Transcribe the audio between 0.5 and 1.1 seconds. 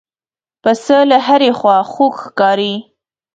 پسه